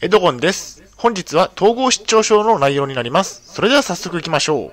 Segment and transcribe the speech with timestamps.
[0.00, 0.84] エドゴンです。
[0.96, 3.42] 本日は統合失調症の内容になります。
[3.52, 4.72] それでは早速行きましょう。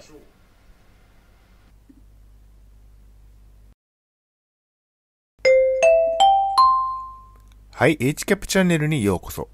[7.71, 9.49] はい、HCAP チャンネルにようこそ。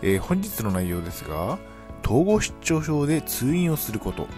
[0.00, 1.58] えー本日の内容ですが、
[2.04, 4.28] 統合失調症で通院をすること、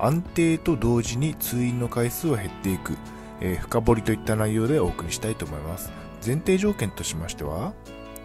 [0.00, 2.96] 安定と同時に通院の回数は減っていく、
[3.40, 5.92] えー深掘りといった内容でお送りしたいと思います。
[6.26, 7.72] 前提条件としましては、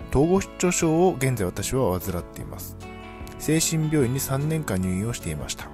[0.09, 2.75] 統合失調症を現在私は患っています。
[3.37, 5.69] 精神病院に3年間入院をしていました。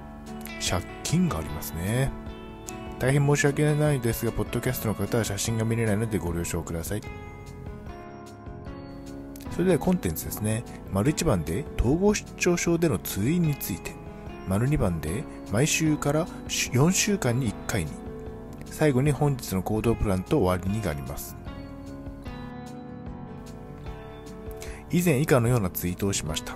[0.67, 2.11] 借金がありますね。
[2.99, 7.01] 大変申し訳ないですが、ポッドキャストの方は写真が見れないのでご了承ください。
[9.51, 10.63] それではコンテンツですね。
[10.91, 13.93] 丸1番で統合失調症での通院について。
[14.47, 17.91] 丸2番で毎週から4週間に1回に。
[18.65, 21.37] 最後に本日の行動プランと終わりにがあります。
[24.91, 26.55] 以前以下のようなツイートをしました。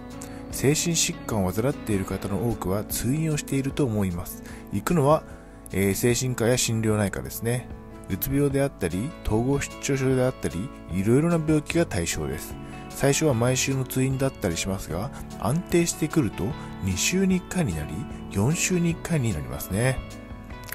[0.51, 4.43] 精神疾患を患っている方の多くは通院をしていると思います。
[4.71, 5.23] 行くのは
[5.71, 7.67] えー精神科や心療内科ですね。
[8.09, 12.55] うつ病であったり、統合失調症であったり、いろいろな病気が対象です。
[12.89, 16.43] 最初は毎週の通院だったりしますが、安定してくると
[16.85, 17.93] 2週に1回になり、
[18.31, 19.99] 4週に1回になりますね。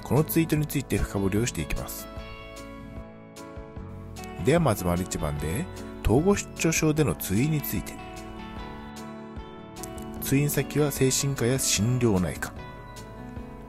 [0.03, 2.07] このツイートについて深掘りをしていきます。
[4.45, 5.65] ではまず丸1番で、
[6.05, 7.93] 統合失調症での通院について。
[10.21, 12.53] 通院先は精神科や心療内科。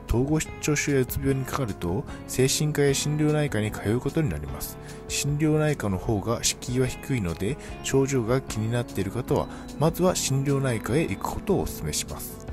[0.07, 4.77] 統合失調症やうつ病にかかると精神科や心療内科に通うことになります
[5.09, 9.47] 心療内科の方が敷居は低いので症状が気になっている方は
[9.79, 12.47] まずは心療内科へ行くことをお勧めします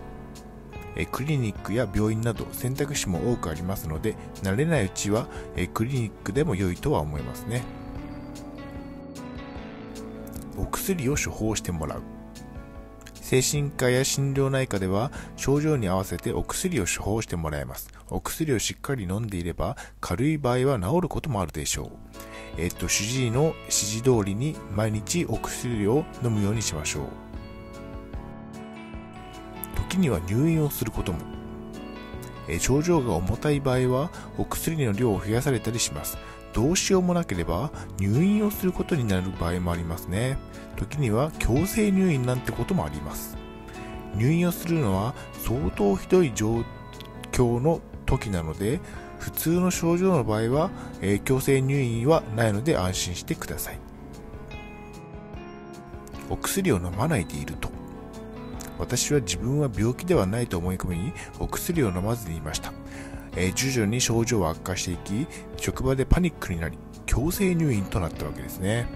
[1.10, 5.26] クリニックや病院など選択肢も多くありますので慣れないうちは
[5.72, 7.62] クリニックでも良いとは思いますね
[10.56, 12.02] お薬を処方してもらう
[13.24, 17.90] 精神科や心療内科では症状に合わせてお薬を処方してもらえます。
[18.10, 21.90] お薬をしっかり飲んでいれば軽い場合は治ることもあるでしょう。
[22.58, 27.06] えっと、主治医の指示通りに毎日お薬を飲むようにしましょう。
[29.76, 31.33] 時には入院をすることも。
[32.48, 36.18] え症状が重たい場合はお薬の量を増やされたりします。
[36.52, 40.38] どうしようもなければ入院をすることになる場合もありますね。
[40.76, 43.36] 時には強制入院なんてこともあります。
[44.16, 46.64] 入院をするのは相当ひどい状
[47.32, 48.80] 況の時なので、
[49.18, 53.78] 普通の症状の場合は、え強制入院はないので安心してください。
[56.30, 57.73] お薬を飲まないでいると。
[58.78, 62.72] 私は自分は病気ではないと思い込み、お薬を飲まずにいました。
[63.36, 65.26] えー徐々に症状は悪化していき、
[65.56, 68.86] 職場でパニックになり、強制入院となったわけですね。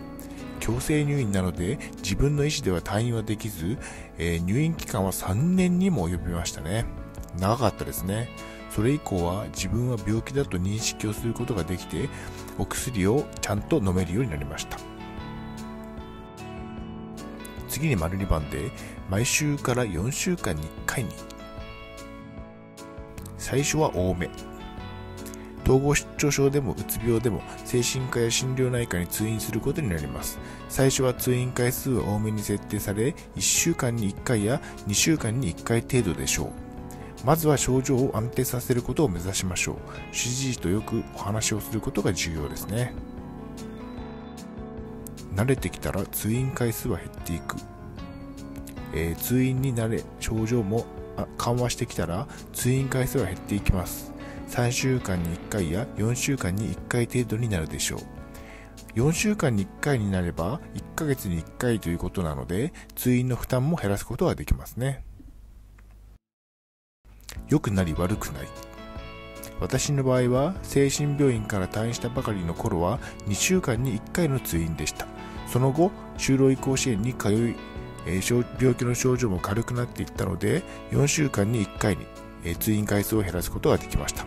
[0.61, 3.79] 強制入院なので、自分の意思では退院はできず、
[4.19, 6.85] えー入院期間は3年にも及びましたね。
[7.39, 8.29] 長かったですね。
[8.71, 12.09] それ以降は自分は病気だと認識をすることができて、
[12.59, 14.98] お薬をちゃんと飲めるようになりました。
[17.69, 18.71] 次に丸2番で、
[19.09, 21.11] 毎週から4週間に1回に。
[23.37, 24.31] 最初は多め。
[25.65, 30.39] 統合失調症でもうつ病でも精神科や心療内科に通院することになります。
[30.71, 36.51] 最初は通院回数は多めに設定され、1週間に1回や2週間に1回程度でしょう。
[37.27, 39.77] まずは症状を安定させることを目指しましょう。
[40.11, 42.95] 主治医とよくお話をすることが重要ですね。
[45.39, 47.55] 慣れてきたら通院回数は減っていく。
[48.93, 50.85] えー通院に慣れ、症状も
[51.37, 54.13] 緩和してきたら通院回数は減っていきます。
[54.49, 58.01] 3週間に1回や4週間に1回程度になるでしょう。
[58.97, 65.05] 4週間に1回になれば1ヶ月に1回ということなので通院の負担も減らすことができますね。
[67.49, 68.49] 良くなり悪くなり。
[69.61, 75.07] 私の場合は精神病院から退院したばかりの頃は2週間に1回の通院でした。
[75.51, 77.57] その後、就労移行支援に通い、
[78.07, 80.63] えー病気の症状も軽くなっていったので
[80.93, 82.07] 4週間に1回に、
[82.45, 84.27] えー通院回数を減らすことができました。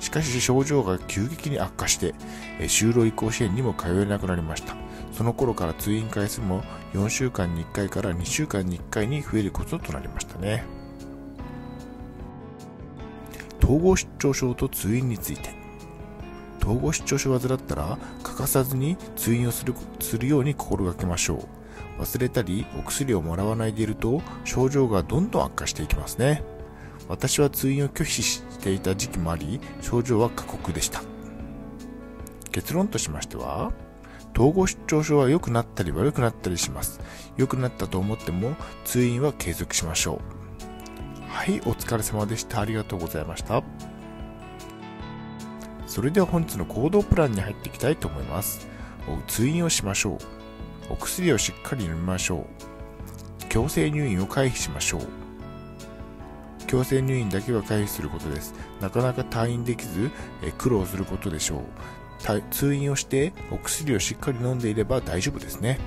[0.00, 2.14] しかし症状が急激に悪化して、
[2.58, 4.74] えー就労移行支援にも通えなくなりました。
[5.12, 6.62] その頃から通院回数も
[6.94, 10.64] 4週間に1回から2週間に1回に増えることとなりましたね。
[13.62, 15.61] 統合失調症と通院について。
[16.62, 21.48] 統合失調症を患ったら欠かさずに通院をするするように心がけましょ
[21.98, 22.02] う。
[22.02, 26.42] 忘れたりお薬をもらわないでいると症状がどんどん悪化していきますね。
[27.08, 31.02] 私は通院を拒否していた時期もあり、症状は過酷でした。
[32.52, 33.72] 結論としましては、
[34.34, 37.00] 統合失調症は良くなったり悪くなったりします。
[37.36, 38.54] 良くなったと思っても
[38.84, 41.28] 通院は継続しましょう。
[41.28, 42.60] はい、お疲れ様でした。
[42.60, 43.62] ありがとうございました。
[45.92, 48.66] それでは本日の行動プランに入っていきたいと思います。
[49.26, 50.18] 通院をしましょう。
[50.88, 52.46] お薬をしっかり飲みましょ
[53.44, 53.44] う。
[53.50, 55.06] 強制入院を回避しましょう。
[56.66, 58.54] 強制入院だけは回避することです。
[58.80, 60.10] なかなか退院できず、
[60.42, 61.62] え苦労することでしょう。
[62.50, 65.78] 通院をしてお薬をしっかり飲んでいれば大丈夫ですね。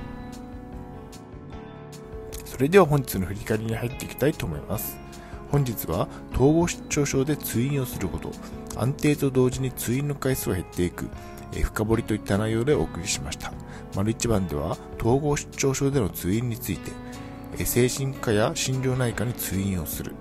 [2.45, 5.04] それでは本日の振り返りに入っていきたいと思います。
[5.51, 8.31] 本日は統合失調症で通院をすること、
[8.75, 11.07] 安定と同時に通院の回数は減っていく、
[11.53, 13.53] え深掘りといった内容でお送りしました。
[13.95, 16.91] 丸一番では統合失調症での通院について、
[17.57, 20.13] え精神科や心療内科に通院をする。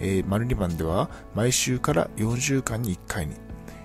[0.00, 3.34] え、丸2番では毎週から4週間に1回に、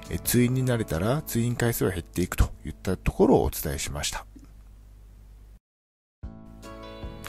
[0.09, 4.25] え通院になれたら通院回数は減っていくといったところをお伝えしました。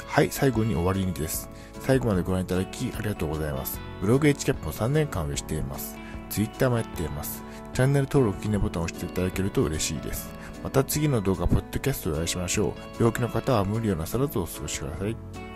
[0.06, 1.50] はい、最後に終わりにです。
[1.88, 3.81] 最後までご覧いただきありがとうございます。
[4.02, 5.96] ブログ HCAP も3年間運営しています。
[6.29, 7.43] Twitter もやっています。
[7.73, 10.29] チャンネル登録、いいねボタンを押していただけると嬉しいです。
[10.62, 13.02] また次の動画、ポッドキャストでお会いしましょう。
[13.02, 15.48] 病気の方は無理をなさらずお過ごしください。